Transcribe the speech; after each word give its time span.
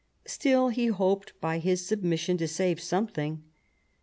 Still 0.25 0.69
he 0.69 0.87
hoped 0.87 1.39
by 1.39 1.59
his 1.59 1.85
submission 1.85 2.35
to 2.37 2.47
save 2.47 2.81
something. 2.81 3.43